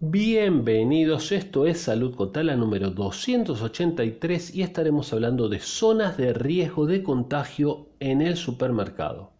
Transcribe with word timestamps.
Bienvenidos, 0.00 1.32
esto 1.32 1.66
es 1.66 1.80
Salud 1.80 2.14
Cotala 2.14 2.54
número 2.54 2.92
283 2.92 4.54
y 4.54 4.62
estaremos 4.62 5.12
hablando 5.12 5.48
de 5.48 5.58
zonas 5.58 6.16
de 6.16 6.32
riesgo 6.32 6.86
de 6.86 7.02
contagio 7.02 7.88
en 7.98 8.22
el 8.22 8.36
supermercado. 8.36 9.32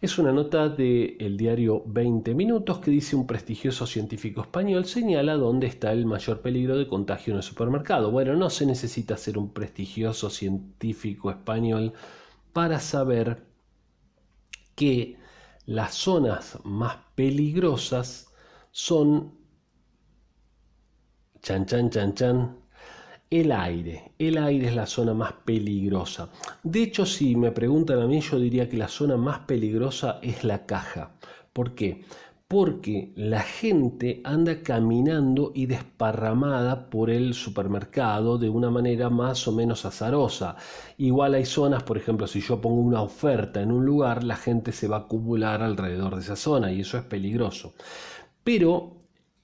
Es 0.00 0.16
una 0.16 0.32
nota 0.32 0.70
del 0.70 1.36
diario 1.36 1.82
20 1.84 2.34
Minutos 2.34 2.78
que 2.78 2.90
dice 2.90 3.14
un 3.14 3.26
prestigioso 3.26 3.86
científico 3.86 4.40
español 4.40 4.86
señala 4.86 5.34
dónde 5.34 5.66
está 5.66 5.92
el 5.92 6.06
mayor 6.06 6.40
peligro 6.40 6.78
de 6.78 6.88
contagio 6.88 7.32
en 7.32 7.36
el 7.36 7.42
supermercado. 7.42 8.10
Bueno, 8.10 8.36
no 8.36 8.48
se 8.48 8.64
necesita 8.64 9.18
ser 9.18 9.36
un 9.36 9.52
prestigioso 9.52 10.30
científico 10.30 11.30
español 11.30 11.92
para 12.54 12.80
saber 12.80 13.42
que 14.74 15.18
las 15.66 15.94
zonas 15.94 16.58
más 16.64 16.96
peligrosas 17.14 18.28
son 18.70 19.32
chan 21.40 21.66
chan 21.66 21.90
chan 21.90 22.14
chan 22.14 22.56
el 23.30 23.50
aire. 23.50 24.12
El 24.18 24.38
aire 24.38 24.68
es 24.68 24.76
la 24.76 24.86
zona 24.86 25.14
más 25.14 25.32
peligrosa. 25.44 26.28
De 26.62 26.82
hecho, 26.82 27.04
si 27.04 27.34
me 27.34 27.50
preguntan 27.50 28.00
a 28.00 28.06
mí, 28.06 28.20
yo 28.20 28.38
diría 28.38 28.68
que 28.68 28.76
la 28.76 28.88
zona 28.88 29.16
más 29.16 29.40
peligrosa 29.40 30.20
es 30.22 30.44
la 30.44 30.66
caja. 30.66 31.16
¿Por 31.52 31.74
qué? 31.74 32.04
Porque 32.54 33.12
la 33.16 33.40
gente 33.40 34.20
anda 34.22 34.62
caminando 34.62 35.50
y 35.56 35.66
desparramada 35.66 36.88
por 36.88 37.10
el 37.10 37.34
supermercado 37.34 38.38
de 38.38 38.48
una 38.48 38.70
manera 38.70 39.10
más 39.10 39.48
o 39.48 39.52
menos 39.52 39.84
azarosa. 39.84 40.54
Igual 40.96 41.34
hay 41.34 41.46
zonas, 41.46 41.82
por 41.82 41.96
ejemplo, 41.96 42.28
si 42.28 42.40
yo 42.40 42.60
pongo 42.60 42.80
una 42.80 43.02
oferta 43.02 43.60
en 43.60 43.72
un 43.72 43.84
lugar, 43.84 44.22
la 44.22 44.36
gente 44.36 44.70
se 44.70 44.86
va 44.86 44.98
a 44.98 45.00
acumular 45.00 45.62
alrededor 45.62 46.14
de 46.14 46.20
esa 46.20 46.36
zona 46.36 46.70
y 46.70 46.82
eso 46.82 46.96
es 46.96 47.02
peligroso. 47.02 47.74
Pero 48.44 48.98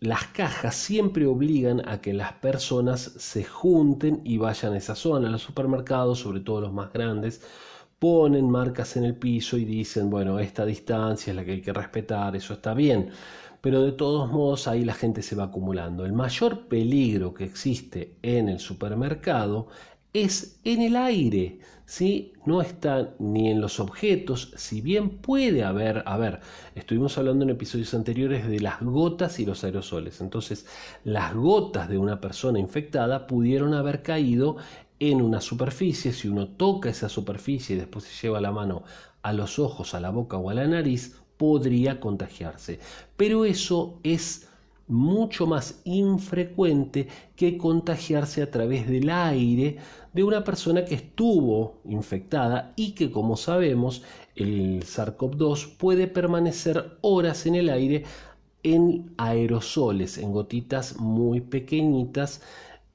las 0.00 0.28
cajas 0.28 0.74
siempre 0.74 1.26
obligan 1.26 1.86
a 1.86 2.00
que 2.00 2.14
las 2.14 2.32
personas 2.32 3.02
se 3.02 3.44
junten 3.44 4.22
y 4.24 4.38
vayan 4.38 4.72
a 4.72 4.78
esa 4.78 4.94
zona. 4.94 5.28
Los 5.28 5.42
supermercados, 5.42 6.20
sobre 6.20 6.40
todo 6.40 6.62
los 6.62 6.72
más 6.72 6.90
grandes, 6.90 7.42
ponen 7.98 8.50
marcas 8.50 8.96
en 8.96 9.04
el 9.04 9.16
piso 9.16 9.56
y 9.56 9.64
dicen, 9.64 10.10
bueno, 10.10 10.38
esta 10.38 10.64
distancia 10.66 11.30
es 11.30 11.36
la 11.36 11.44
que 11.44 11.52
hay 11.52 11.62
que 11.62 11.72
respetar, 11.72 12.36
eso 12.36 12.54
está 12.54 12.74
bien. 12.74 13.10
Pero 13.60 13.82
de 13.82 13.92
todos 13.92 14.30
modos 14.30 14.68
ahí 14.68 14.84
la 14.84 14.94
gente 14.94 15.22
se 15.22 15.36
va 15.36 15.44
acumulando. 15.44 16.04
El 16.04 16.12
mayor 16.12 16.68
peligro 16.68 17.32
que 17.32 17.44
existe 17.44 18.16
en 18.22 18.48
el 18.48 18.60
supermercado 18.60 19.68
es 20.14 20.60
en 20.64 20.80
el 20.80 20.94
aire, 20.94 21.58
¿sí? 21.86 22.34
No 22.46 22.62
está 22.62 23.14
ni 23.18 23.50
en 23.50 23.60
los 23.60 23.80
objetos, 23.80 24.52
si 24.56 24.80
bien 24.80 25.18
puede 25.18 25.64
haber, 25.64 26.04
a 26.06 26.16
ver, 26.16 26.40
estuvimos 26.76 27.18
hablando 27.18 27.44
en 27.44 27.50
episodios 27.50 27.92
anteriores 27.94 28.46
de 28.48 28.60
las 28.60 28.80
gotas 28.80 29.40
y 29.40 29.44
los 29.44 29.64
aerosoles, 29.64 30.20
entonces 30.20 30.66
las 31.02 31.34
gotas 31.34 31.88
de 31.88 31.98
una 31.98 32.20
persona 32.20 32.60
infectada 32.60 33.26
pudieron 33.26 33.74
haber 33.74 34.02
caído 34.02 34.56
en 35.10 35.22
una 35.22 35.40
superficie, 35.40 36.12
si 36.12 36.28
uno 36.28 36.48
toca 36.48 36.88
esa 36.90 37.08
superficie 37.08 37.76
y 37.76 37.78
después 37.78 38.04
se 38.04 38.26
lleva 38.26 38.40
la 38.40 38.52
mano 38.52 38.84
a 39.22 39.32
los 39.32 39.58
ojos, 39.58 39.94
a 39.94 40.00
la 40.00 40.10
boca 40.10 40.36
o 40.36 40.50
a 40.50 40.54
la 40.54 40.66
nariz, 40.66 41.16
podría 41.36 42.00
contagiarse. 42.00 42.78
Pero 43.16 43.44
eso 43.44 43.98
es 44.02 44.48
mucho 44.86 45.46
más 45.46 45.80
infrecuente 45.84 47.08
que 47.36 47.56
contagiarse 47.56 48.42
a 48.42 48.50
través 48.50 48.86
del 48.88 49.08
aire 49.08 49.78
de 50.12 50.22
una 50.22 50.44
persona 50.44 50.84
que 50.84 50.94
estuvo 50.94 51.80
infectada 51.86 52.74
y 52.76 52.92
que 52.92 53.10
como 53.10 53.36
sabemos 53.36 54.02
el 54.36 54.82
SARS-CoV-2 54.82 55.76
puede 55.78 56.06
permanecer 56.06 56.98
horas 57.00 57.46
en 57.46 57.54
el 57.54 57.70
aire 57.70 58.04
en 58.62 59.14
aerosoles, 59.18 60.18
en 60.18 60.32
gotitas 60.32 60.98
muy 60.98 61.40
pequeñitas 61.40 62.42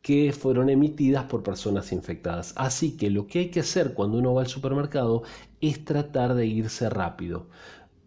que 0.01 0.31
fueron 0.31 0.69
emitidas 0.69 1.25
por 1.25 1.43
personas 1.43 1.91
infectadas. 1.91 2.53
Así 2.55 2.95
que 2.97 3.09
lo 3.09 3.27
que 3.27 3.39
hay 3.39 3.49
que 3.49 3.59
hacer 3.59 3.93
cuando 3.93 4.17
uno 4.17 4.33
va 4.33 4.41
al 4.41 4.47
supermercado 4.47 5.23
es 5.61 5.83
tratar 5.83 6.35
de 6.35 6.45
irse 6.45 6.89
rápido. 6.89 7.47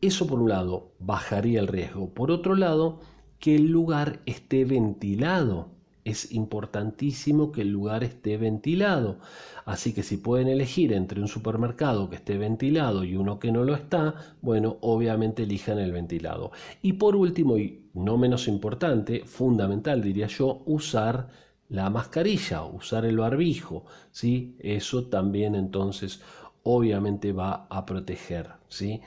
Eso 0.01 0.27
por 0.27 0.41
un 0.41 0.49
lado 0.49 0.93
bajaría 0.99 1.61
el 1.61 1.69
riesgo. 1.69 2.09
Por 2.11 2.31
otro 2.31 2.57
lado, 2.57 3.01
que 3.39 3.57
el 3.57 3.71
lugar 3.71 4.21
esté 4.27 4.65
ventilado. 4.65 5.71
Es 6.05 6.33
importantísimo 6.33 7.53
que 7.53 7.63
el 7.63 7.69
lugar 7.69 8.03
esté 8.03 8.37
ventilado. 8.37 9.19
Así 9.65 9.93
que 9.93 10.03
si 10.03 10.17
pueden 10.17 10.49
elegir 10.49 10.93
entre 10.93 11.21
un 11.21 11.29
supermercado 11.29 12.11
que 12.11 12.17
esté 12.17 12.39
ventilado 12.39 13.05
y 13.05 13.15
uno 13.15 13.39
que 13.39 13.53
no 13.53 13.65
lo 13.65 13.75
está, 13.75 14.15
bueno, 14.41 14.79
obviamente 14.81 15.45
elijan 15.45 15.79
el 15.79 15.93
ventilado. 15.93 16.51
Y 16.83 16.95
por 16.95 17.15
último, 17.15 17.59
y 17.59 17.85
no 17.95 18.17
menos 18.17 18.49
importante, 18.49 19.25
fundamental 19.25 20.03
diría 20.03 20.27
yo, 20.27 20.63
usar 20.67 21.29
la 21.73 21.89
mascarilla, 21.89 22.65
usar 22.65 23.07
el 23.07 23.17
barbijo, 23.17 23.87
¿sí? 24.11 24.57
Eso 24.61 25.07
también 25.07 25.55
entonces 25.55 26.21
obviamente 26.65 27.33
va 27.33 27.67
a 27.71 27.87
proteger, 27.87 28.51
¿sí? 28.69 29.01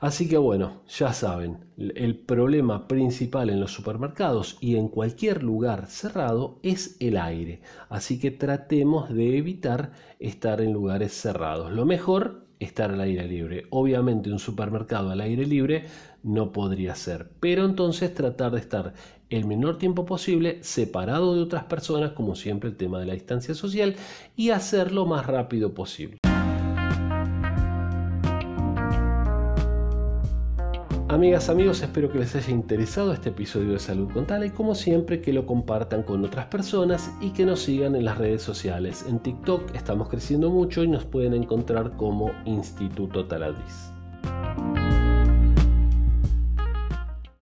Así 0.00 0.26
que 0.28 0.38
bueno, 0.38 0.82
ya 0.88 1.12
saben, 1.12 1.58
el 1.76 2.16
problema 2.16 2.88
principal 2.88 3.50
en 3.50 3.60
los 3.60 3.72
supermercados 3.72 4.56
y 4.60 4.76
en 4.76 4.88
cualquier 4.88 5.42
lugar 5.42 5.86
cerrado 5.88 6.60
es 6.62 6.96
el 7.00 7.18
aire. 7.18 7.60
Así 7.90 8.18
que 8.18 8.30
tratemos 8.30 9.10
de 9.10 9.36
evitar 9.36 9.92
estar 10.18 10.62
en 10.62 10.72
lugares 10.72 11.12
cerrados. 11.12 11.72
Lo 11.72 11.84
mejor, 11.84 12.46
estar 12.60 12.90
al 12.90 13.00
aire 13.00 13.26
libre. 13.26 13.66
Obviamente 13.70 14.30
un 14.30 14.38
supermercado 14.38 15.10
al 15.10 15.20
aire 15.20 15.46
libre 15.46 15.86
no 16.22 16.52
podría 16.52 16.94
ser, 16.94 17.30
pero 17.40 17.64
entonces 17.64 18.14
tratar 18.14 18.52
de 18.52 18.60
estar 18.60 18.94
el 19.30 19.44
menor 19.44 19.78
tiempo 19.78 20.04
posible 20.04 20.58
separado 20.62 21.34
de 21.34 21.42
otras 21.42 21.64
personas, 21.64 22.12
como 22.12 22.34
siempre 22.34 22.70
el 22.70 22.76
tema 22.76 22.98
de 22.98 23.06
la 23.06 23.14
distancia 23.14 23.54
social, 23.54 23.96
y 24.36 24.50
hacerlo 24.50 25.06
más 25.06 25.26
rápido 25.26 25.74
posible. 25.74 26.18
Amigas, 31.10 31.48
amigos, 31.48 31.80
espero 31.80 32.12
que 32.12 32.18
les 32.18 32.36
haya 32.36 32.50
interesado 32.50 33.14
este 33.14 33.30
episodio 33.30 33.72
de 33.72 33.78
Salud 33.78 34.10
con 34.12 34.26
Tala 34.26 34.44
y 34.44 34.50
como 34.50 34.74
siempre 34.74 35.22
que 35.22 35.32
lo 35.32 35.46
compartan 35.46 36.02
con 36.02 36.22
otras 36.22 36.46
personas 36.48 37.10
y 37.22 37.30
que 37.30 37.46
nos 37.46 37.60
sigan 37.60 37.96
en 37.96 38.04
las 38.04 38.18
redes 38.18 38.42
sociales. 38.42 39.06
En 39.08 39.18
TikTok 39.18 39.74
estamos 39.74 40.10
creciendo 40.10 40.50
mucho 40.50 40.84
y 40.84 40.88
nos 40.88 41.06
pueden 41.06 41.32
encontrar 41.32 41.96
como 41.96 42.30
Instituto 42.44 43.24
Taladriz. 43.24 43.97